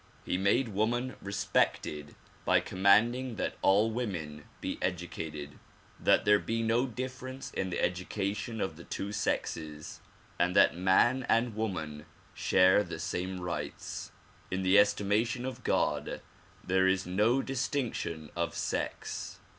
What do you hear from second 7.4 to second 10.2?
in the education of the two sexes